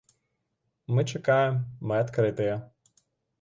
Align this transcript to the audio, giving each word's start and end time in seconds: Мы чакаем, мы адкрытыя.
Мы 0.93 1.03
чакаем, 1.11 1.59
мы 1.87 2.01
адкрытыя. 2.07 2.57